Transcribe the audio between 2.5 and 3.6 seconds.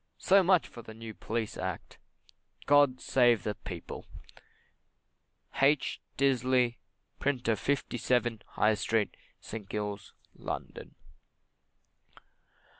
God save the